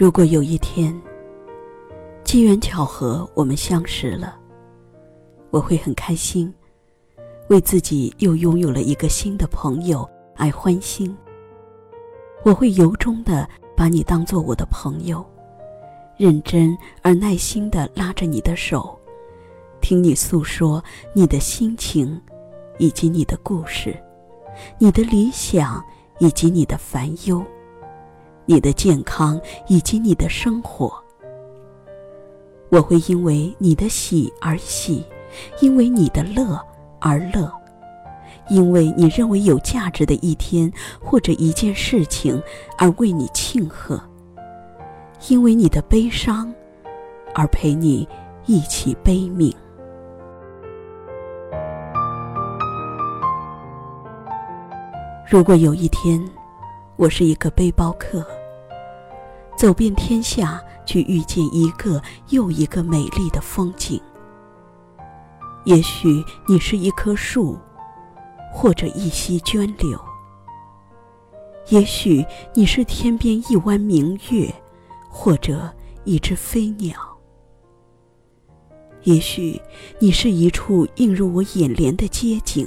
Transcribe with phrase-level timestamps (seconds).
[0.00, 0.98] 如果有一天，
[2.24, 4.34] 机缘巧合我们相识了，
[5.50, 6.50] 我会很开心，
[7.50, 11.14] 为自己又拥有了一个新的朋友而欢心。
[12.42, 13.46] 我会由衷的
[13.76, 15.22] 把你当做我的朋友，
[16.16, 18.98] 认真而耐心的拉着你的手，
[19.82, 20.82] 听你诉说
[21.12, 22.18] 你的心情，
[22.78, 23.94] 以及你的故事，
[24.78, 25.84] 你的理想
[26.20, 27.44] 以及你的烦忧。
[28.50, 30.92] 你的健康以及你的生活，
[32.68, 35.04] 我会因为你的喜而喜，
[35.60, 36.60] 因为你的乐
[36.98, 37.48] 而乐，
[38.48, 40.68] 因为你认为有价值的一天
[41.00, 42.42] 或者一件事情
[42.76, 44.02] 而为你庆贺，
[45.28, 46.52] 因为你的悲伤
[47.36, 48.08] 而陪你
[48.46, 49.54] 一起悲悯。
[55.24, 56.20] 如果有一天，
[56.96, 58.26] 我是一个背包客。
[59.60, 64.00] 走遍天下，去遇见一个又一个美丽的风景。
[65.66, 67.58] 也许你是一棵树，
[68.50, 69.98] 或者一溪涓流；
[71.68, 74.50] 也许你是天边一弯明月，
[75.10, 75.70] 或者
[76.04, 76.94] 一只飞鸟；
[79.02, 79.60] 也许
[79.98, 82.66] 你是一处映入我眼帘的街景，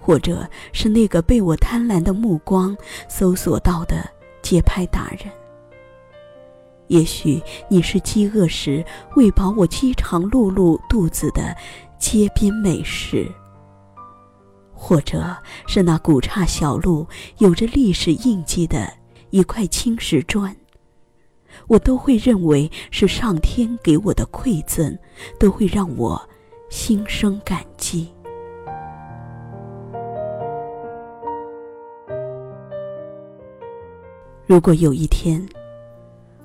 [0.00, 2.76] 或者是那个被我贪婪的目光
[3.08, 4.04] 搜索到的
[4.42, 5.32] 街拍达人。
[6.92, 8.84] 也许你是饥饿时
[9.16, 11.56] 喂饱我饥肠辘辘肚子的
[11.98, 13.26] 街边美食，
[14.74, 15.34] 或者
[15.66, 17.06] 是那古刹小路
[17.38, 18.92] 有着历史印记的
[19.30, 20.54] 一块青石砖，
[21.66, 24.98] 我都会认为是上天给我的馈赠，
[25.40, 26.20] 都会让我
[26.68, 28.12] 心生感激。
[34.44, 35.48] 如果有一天，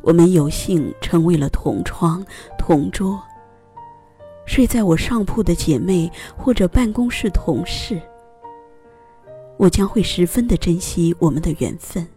[0.08, 2.26] 我们有幸成为了同窗、
[2.58, 3.22] 同桌。
[4.46, 8.02] 睡在我上铺的姐妹或者办公室同事，
[9.58, 12.08] 我将会十分的珍惜我们的缘分。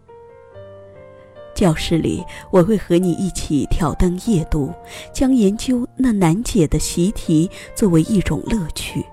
[1.52, 4.72] 教室里，我会和你一起挑灯夜读，
[5.12, 9.04] 将研究那难解的习题作为一种乐趣。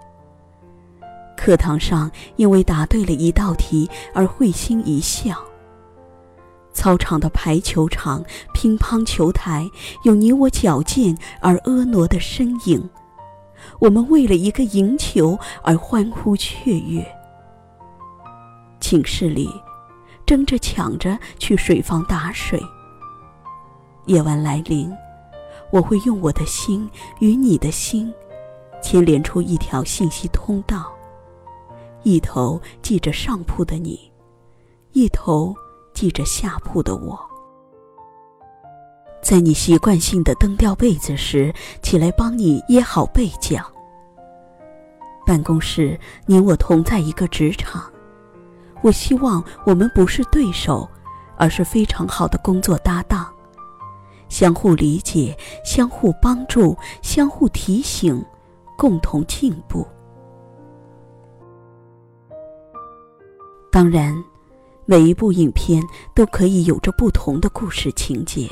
[1.36, 5.44] 课堂上，因为答对了一道题而会心一笑。
[6.78, 8.24] 操场的排球场、
[8.54, 9.68] 乒乓球台，
[10.04, 12.88] 有你我矫健而婀娜的身影。
[13.80, 17.04] 我们为了一个赢球而欢呼雀跃。
[18.80, 19.50] 寝室里，
[20.24, 22.62] 争着抢着去水房打水。
[24.06, 24.96] 夜晚来临，
[25.72, 26.88] 我会用我的心
[27.20, 28.14] 与你的心，
[28.84, 30.86] 牵连出一条信息通道，
[32.04, 34.12] 一头系着上铺的你，
[34.92, 35.56] 一头。
[36.00, 37.20] 记着下铺的我，
[39.20, 43.66] 在你习惯性的蹬掉被子时，起来帮你掖好被角。
[45.26, 47.92] 办公室，你我同在一个职场，
[48.84, 50.88] 我希望我们不是对手，
[51.36, 53.26] 而是非常好的工作搭档，
[54.30, 58.24] 相互理解，相互帮助，相互提醒，
[58.78, 59.84] 共同进步。
[63.72, 64.24] 当然。
[64.90, 65.84] 每一部影片
[66.16, 68.48] 都可以有着不同的故事情节。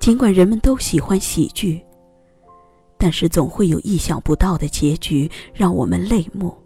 [0.00, 1.78] 尽管人们都喜欢喜剧，
[2.96, 6.56] 但是总会有意想不到的结局让我们泪目。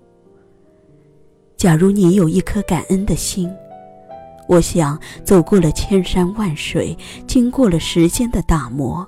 [1.57, 3.53] 假如你有一颗感恩的心，
[4.47, 6.97] 我想走过了千山万水，
[7.27, 9.05] 经过了时间的打磨，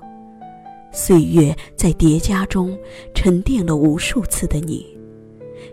[0.91, 2.77] 岁月在叠加中
[3.15, 4.98] 沉淀了无数次的你。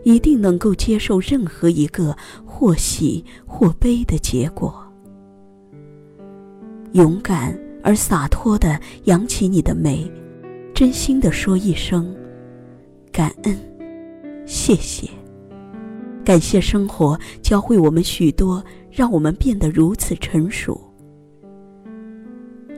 [0.07, 4.73] 一定能够接受任何一个或喜或悲的结果。
[6.93, 10.09] 勇敢而洒脱的扬起你的眉，
[10.73, 12.15] 真心的说一声
[13.11, 13.59] 感恩，
[14.47, 15.11] 谢谢。
[16.25, 20.81] 感谢生活教会我们许多，让我们变得如此成熟。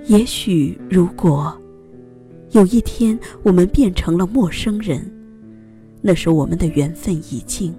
[0.07, 1.55] 也许如果
[2.53, 5.18] 有一天我们变成了陌生人。
[6.00, 7.75] 那是我们的缘分已尽，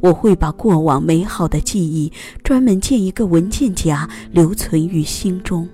[0.00, 2.12] 我会把过往美好的记忆
[2.42, 5.68] 专门建一个文件夹，留存于心中。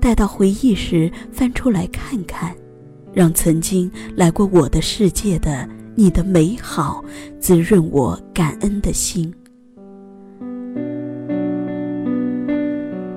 [0.00, 2.54] 待到回忆时翻出来看看，
[3.12, 7.04] 让曾经来过我的世界的你的美好
[7.38, 9.32] 滋润我感恩的心。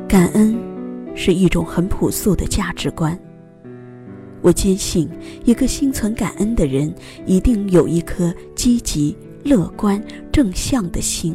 [0.07, 0.55] 感恩
[1.15, 3.17] 是一种很朴素的价值观。
[4.43, 5.09] 我坚信，
[5.45, 6.93] 一个心存感恩的人，
[7.25, 11.33] 一定有一颗积极、乐观、正向的心。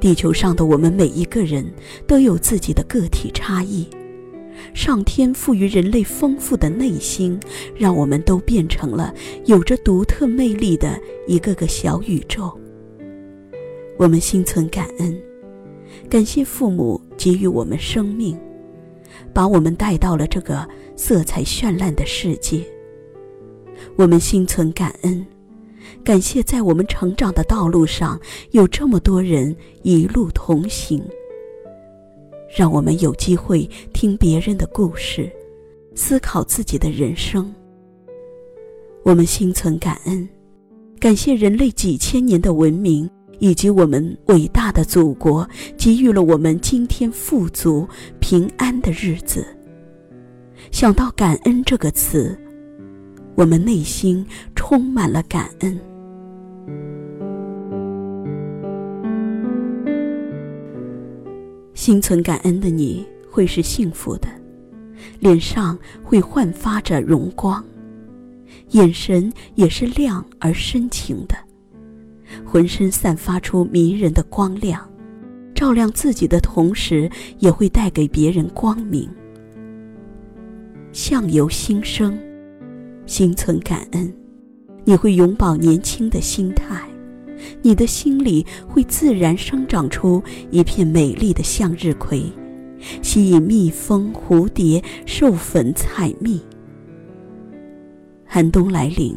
[0.00, 1.70] 地球上的我们每一个人
[2.06, 3.86] 都有自己的个体差异。
[4.72, 7.38] 上天赋予人类丰富的内心，
[7.76, 9.12] 让我们都变成了
[9.44, 12.50] 有着独特魅力的一个个小宇宙。
[13.98, 15.14] 我们心存感恩，
[16.08, 18.38] 感谢父母给予我们生命，
[19.32, 22.64] 把我们带到了这个色彩绚烂的世界。
[23.96, 25.26] 我们心存感恩，
[26.04, 28.20] 感谢在我们成长的道路上
[28.50, 31.02] 有这么多人一路同行。
[32.54, 35.30] 让我们有机会听别人的故事，
[35.94, 37.54] 思考自己的人生。
[39.04, 40.28] 我们心存感恩，
[40.98, 43.08] 感谢人类几千年的文明
[43.40, 47.88] 以及我们伟大的祖国，给予了我们今天富足
[48.20, 49.44] 平安的日子。
[50.70, 52.38] 想到“感恩”这个词，
[53.34, 55.76] 我们内心充满了感恩。
[61.74, 64.28] 心存感恩的你会是幸福的，
[65.18, 67.64] 脸上会焕发着荣光，
[68.72, 71.34] 眼神也是亮而深情的，
[72.50, 74.84] 浑身散发出迷人的光亮，
[75.54, 77.08] 照亮自己的同时，
[77.38, 79.08] 也会带给别人光明。
[80.90, 82.18] 相由心生，
[83.06, 84.12] 心存感恩，
[84.82, 86.82] 你会永葆年轻的心态。
[87.62, 90.20] 你的心里会自然生长出
[90.50, 92.24] 一片美丽的向日葵，
[93.00, 96.40] 吸引蜜蜂、蝴蝶授粉采蜜。
[98.24, 99.16] 寒冬来临，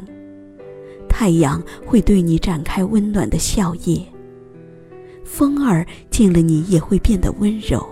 [1.15, 4.03] 太阳会对你展开温暖的笑靥，
[5.23, 7.87] 风儿见了你也会变得温柔。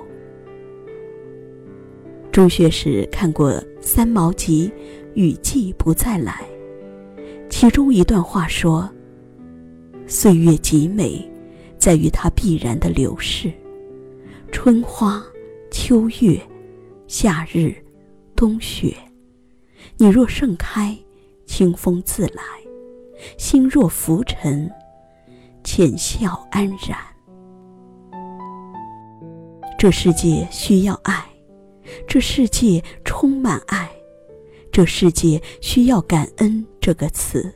[2.32, 4.72] 中学时看过三毛集
[5.14, 6.44] 《雨季不再来》，
[7.48, 8.90] 其中一段话说。
[10.08, 11.24] 岁月极美，
[11.78, 13.54] 在于它必然的流逝。
[14.52, 15.24] 春花、
[15.70, 16.42] 秋月、
[17.08, 17.74] 夏日、
[18.36, 18.94] 冬雪，
[19.96, 20.98] 你若盛开，
[21.46, 22.42] 清风自来；
[23.38, 24.70] 心若浮沉，
[25.64, 26.98] 浅笑安然。
[29.78, 31.26] 这世界需要爱，
[32.08, 33.90] 这世界充满爱，
[34.72, 37.54] 这世界需要感恩这个词。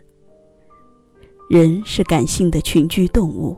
[1.47, 3.55] 人是感性的群居动物，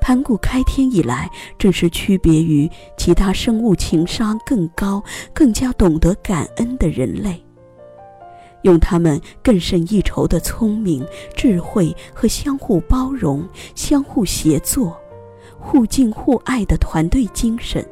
[0.00, 7.44] 盘古开天以来，正是区别于其他生物情商更高、更加懂得感恩的人类，
[8.62, 11.06] 用他们更胜一筹的聪明、
[11.36, 14.96] 智慧和相互包容、相互协作、
[15.58, 17.86] 互敬互爱的团队精神，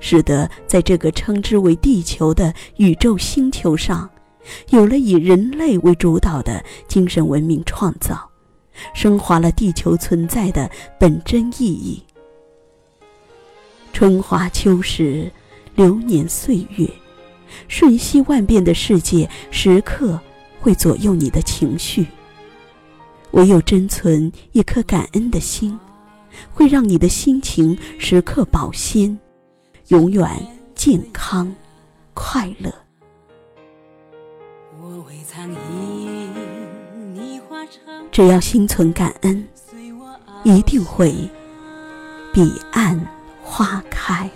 [0.00, 4.08] 使得在这个称之为地球的宇宙星球上。
[4.68, 8.30] 有了以人类为主导的精神文明创造，
[8.94, 10.70] 升华了地球存在的
[11.00, 12.00] 本真意义。
[13.92, 15.28] 春华秋实，
[15.74, 16.88] 流年岁月，
[17.68, 20.18] 瞬息万变的世界，时刻
[20.60, 22.06] 会左右你的情绪。
[23.32, 25.78] 唯有珍存一颗感恩的心，
[26.52, 29.18] 会让你的心情时刻保鲜，
[29.88, 30.26] 永远
[30.74, 31.54] 健康
[32.14, 32.72] 快乐。
[38.10, 39.46] 只要心存感恩，
[40.44, 41.12] 一定会
[42.32, 42.98] 彼岸
[43.42, 44.30] 花开。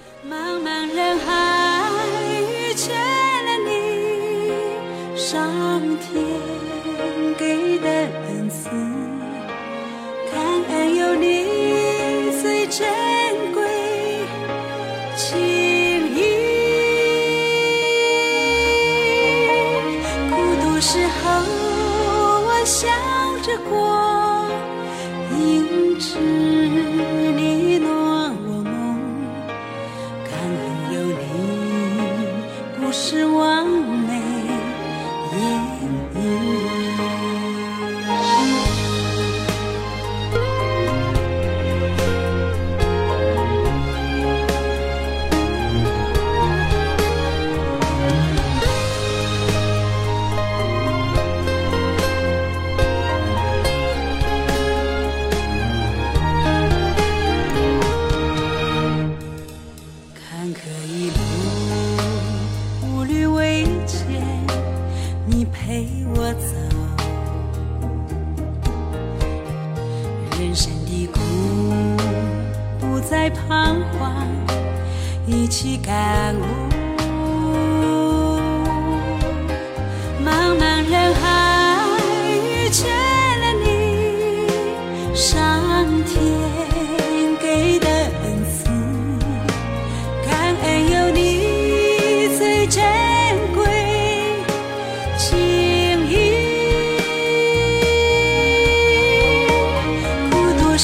[35.40, 37.39] 演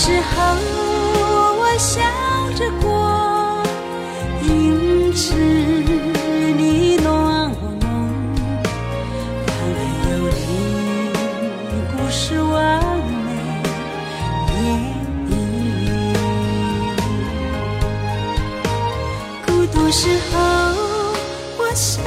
[0.06, 0.38] 时候，
[1.58, 2.00] 我笑
[2.54, 2.86] 着过，
[4.40, 7.84] 因此你暖我梦。
[9.44, 10.38] 当然有你，
[11.90, 12.54] 故事完
[13.24, 13.28] 美
[14.54, 14.54] 演
[15.28, 15.28] 绎
[19.44, 20.36] 孤独时候，
[21.58, 22.00] 我笑